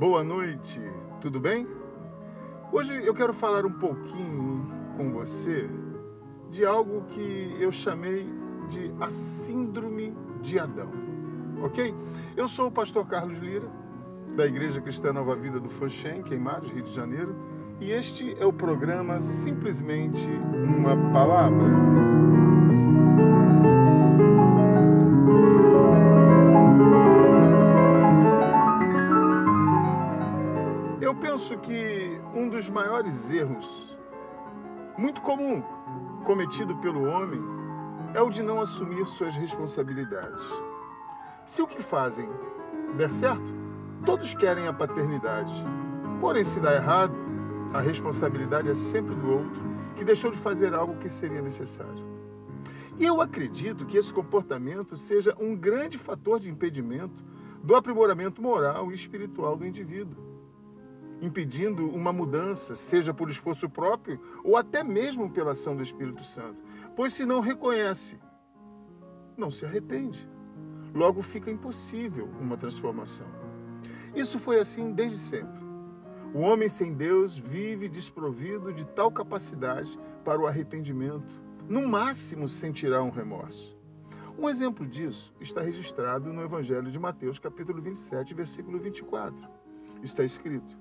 [0.00, 0.80] Boa noite,
[1.20, 1.64] tudo bem?
[2.72, 5.70] Hoje eu quero falar um pouquinho com você
[6.50, 8.28] de algo que eu chamei
[8.68, 10.12] de a Síndrome
[10.42, 10.90] de Adão,
[11.62, 11.94] ok?
[12.36, 13.68] Eu sou o pastor Carlos Lira,
[14.36, 17.36] da Igreja Cristã Nova Vida do Fanchen, Queimados, Rio de Janeiro,
[17.80, 20.28] e este é o programa Simplesmente
[20.76, 22.47] uma Palavra.
[32.68, 33.96] Maiores erros,
[34.96, 35.62] muito comum,
[36.24, 37.40] cometido pelo homem,
[38.14, 40.42] é o de não assumir suas responsabilidades.
[41.46, 42.28] Se o que fazem
[42.96, 43.54] der certo,
[44.04, 45.52] todos querem a paternidade.
[46.20, 47.14] Porém, se dá errado,
[47.72, 49.60] a responsabilidade é sempre do outro
[49.96, 52.06] que deixou de fazer algo que seria necessário.
[52.98, 57.22] E eu acredito que esse comportamento seja um grande fator de impedimento
[57.62, 60.37] do aprimoramento moral e espiritual do indivíduo
[61.20, 66.58] impedindo uma mudança, seja por esforço próprio ou até mesmo pela ação do Espírito Santo.
[66.94, 68.18] Pois se não reconhece,
[69.36, 70.28] não se arrepende.
[70.94, 73.26] Logo fica impossível uma transformação.
[74.14, 75.58] Isso foi assim desde sempre.
[76.34, 83.02] O homem sem Deus vive desprovido de tal capacidade para o arrependimento, no máximo sentirá
[83.02, 83.76] um remorso.
[84.38, 89.36] Um exemplo disso está registrado no Evangelho de Mateus, capítulo 27, versículo 24.
[90.02, 90.78] Está escrito: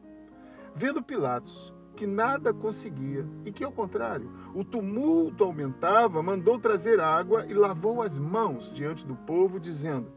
[0.77, 7.47] Vendo Pilatos que nada conseguia e que, ao contrário, o tumulto aumentava, mandou trazer água
[7.47, 10.07] e lavou as mãos diante do povo, dizendo: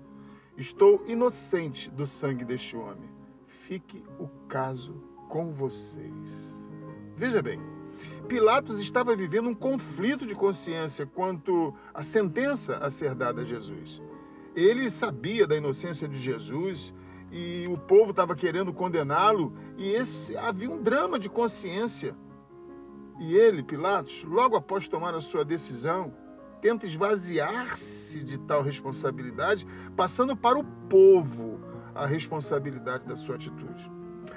[0.58, 3.08] Estou inocente do sangue deste homem.
[3.66, 6.54] Fique o caso com vocês.
[7.16, 7.58] Veja bem,
[8.28, 14.02] Pilatos estava vivendo um conflito de consciência quanto à sentença a ser dada a Jesus.
[14.54, 16.92] Ele sabia da inocência de Jesus
[17.30, 22.14] e o povo estava querendo condená-lo, e esse havia um drama de consciência.
[23.20, 26.12] E ele, Pilatos, logo após tomar a sua decisão,
[26.60, 31.60] tenta esvaziar-se de tal responsabilidade, passando para o povo
[31.94, 33.90] a responsabilidade da sua atitude.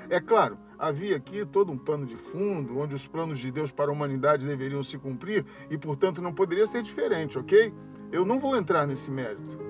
[0.09, 3.89] É claro, havia aqui todo um pano de fundo, onde os planos de Deus para
[3.89, 7.73] a humanidade deveriam se cumprir e, portanto, não poderia ser diferente, ok?
[8.11, 9.62] Eu não vou entrar nesse mérito.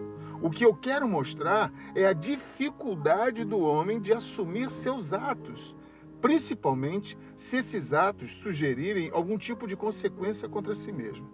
[0.43, 5.73] O que eu quero mostrar é a dificuldade do homem de assumir seus atos,
[6.19, 11.25] principalmente se esses atos sugerirem algum tipo de consequência contra si mesmo.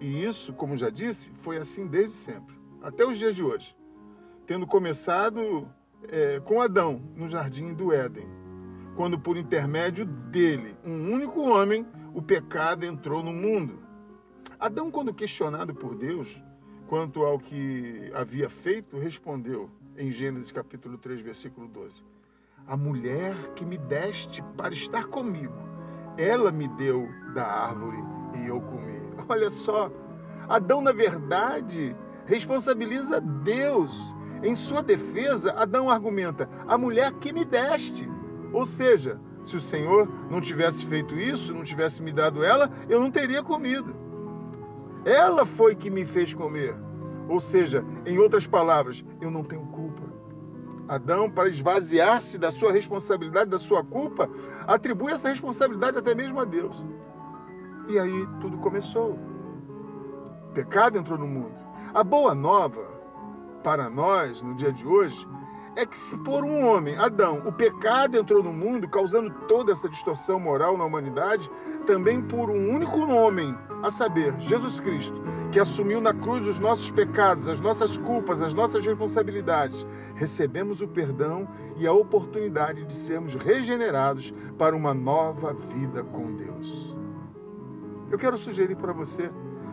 [0.00, 3.72] E isso, como já disse, foi assim desde sempre, até os dias de hoje.
[4.48, 5.68] Tendo começado
[6.08, 8.26] é, com Adão no jardim do Éden,
[8.96, 13.78] quando por intermédio dele, um único homem, o pecado entrou no mundo.
[14.58, 16.42] Adão, quando questionado por Deus,
[16.88, 22.02] quanto ao que havia feito, respondeu em Gênesis capítulo 3, versículo 12:
[22.66, 25.54] A mulher que me deste para estar comigo,
[26.16, 27.98] ela me deu da árvore
[28.38, 28.98] e eu comi.
[29.28, 29.92] Olha só,
[30.48, 31.94] Adão, na verdade,
[32.26, 33.94] responsabiliza Deus.
[34.42, 38.08] Em sua defesa, Adão argumenta: A mulher que me deste.
[38.52, 42.98] Ou seja, se o Senhor não tivesse feito isso, não tivesse me dado ela, eu
[43.00, 44.07] não teria comido.
[45.08, 46.76] Ela foi que me fez comer.
[47.30, 50.02] Ou seja, em outras palavras, eu não tenho culpa.
[50.86, 54.28] Adão, para esvaziar-se da sua responsabilidade, da sua culpa,
[54.66, 56.84] atribui essa responsabilidade até mesmo a Deus.
[57.88, 59.18] E aí tudo começou.
[60.50, 61.54] O pecado entrou no mundo.
[61.94, 62.86] A boa nova
[63.64, 65.26] para nós no dia de hoje
[65.74, 69.88] é que se por um homem, Adão, o pecado entrou no mundo, causando toda essa
[69.88, 71.50] distorção moral na humanidade,
[71.86, 75.22] também por um único homem, a saber, Jesus Cristo,
[75.52, 80.88] que assumiu na cruz os nossos pecados, as nossas culpas, as nossas responsabilidades, recebemos o
[80.88, 86.96] perdão e a oportunidade de sermos regenerados para uma nova vida com Deus.
[88.10, 89.30] Eu quero sugerir para você,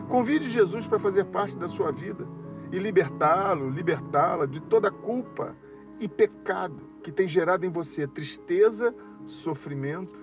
[0.08, 2.26] convide Jesus para fazer parte da sua vida
[2.70, 5.54] e libertá-lo, libertá-la de toda culpa,
[5.98, 8.94] e pecado que tem gerado em você tristeza,
[9.24, 10.18] sofrimento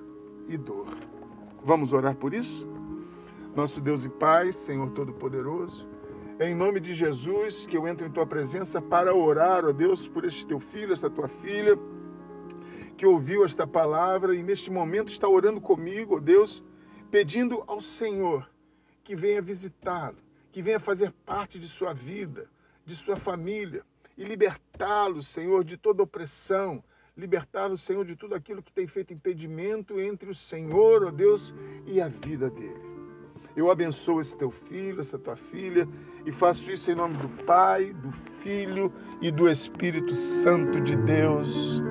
[0.47, 0.87] e dor.
[1.63, 2.67] Vamos orar por isso?
[3.55, 5.87] Nosso Deus e Pai, Senhor Todo-Poderoso,
[6.39, 10.07] é em nome de Jesus que eu entro em tua presença para orar, ó Deus,
[10.07, 11.77] por este teu filho, esta tua filha,
[12.97, 16.63] que ouviu esta palavra e neste momento está orando comigo, ó Deus,
[17.11, 18.49] pedindo ao Senhor
[19.03, 20.17] que venha visitá-lo,
[20.51, 22.49] que venha fazer parte de sua vida,
[22.83, 23.83] de sua família
[24.17, 26.83] e libertá-lo, Senhor, de toda opressão,
[27.15, 31.53] libertá-lo, Senhor, de tudo aquilo que tem feito impedimento entre o Senhor, ó Deus,
[31.85, 32.82] e a vida dele.
[33.55, 35.87] Eu abençoo esse teu filho, essa tua filha,
[36.25, 38.91] e faço isso em nome do Pai, do Filho
[39.21, 41.81] e do Espírito Santo de Deus.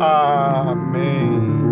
[0.00, 1.71] Amém.